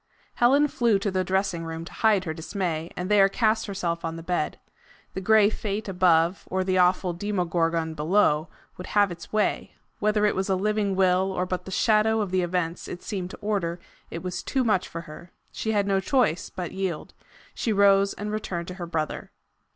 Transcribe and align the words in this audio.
Helen 0.33 0.67
flew 0.67 0.97
to 0.97 1.11
the 1.11 1.23
dressing 1.23 1.63
room 1.63 1.85
to 1.85 1.93
hide 1.93 2.23
her 2.23 2.33
dismay, 2.33 2.89
and 2.97 3.07
there 3.07 3.29
cast 3.29 3.67
herself 3.67 4.03
on 4.03 4.15
the 4.15 4.23
bed. 4.23 4.57
The 5.13 5.21
gray 5.21 5.51
Fate 5.51 5.87
above, 5.87 6.47
or 6.49 6.63
the 6.63 6.79
awful 6.79 7.13
Demo 7.13 7.45
gorgon 7.45 7.93
beneath, 7.93 8.47
would 8.77 8.87
have 8.87 9.11
its 9.11 9.31
way! 9.31 9.75
Whether 9.99 10.25
it 10.25 10.33
was 10.35 10.49
a 10.49 10.55
living 10.55 10.95
Will 10.95 11.31
or 11.31 11.45
but 11.45 11.65
the 11.65 11.69
shadow 11.69 12.19
of 12.19 12.31
the 12.31 12.41
events 12.41 12.87
it 12.87 13.03
seemed 13.03 13.29
to 13.29 13.37
order, 13.41 13.79
it 14.09 14.23
was 14.23 14.41
too 14.41 14.63
much 14.63 14.87
for 14.87 15.01
her. 15.01 15.29
She 15.51 15.71
had 15.71 15.85
no 15.85 15.99
choice 15.99 16.49
but 16.49 16.71
yield. 16.71 17.13
She 17.53 17.71
rose 17.71 18.15
and 18.15 18.31
returned 18.31 18.69
to 18.69 18.73
her 18.81 18.87
brother. 18.87 19.29